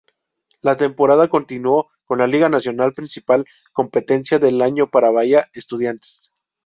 La 0.63 0.77
temporada 0.77 1.27
continúo 1.27 1.91
con 2.05 2.17
la 2.17 2.25
Liga 2.25 2.49
Nacional, 2.49 2.95
principal 2.95 3.45
competencia 3.71 4.39
del 4.39 4.63
año 4.63 4.89
para 4.89 5.11
Bahía 5.11 5.45
Estudiantes. 5.53 6.31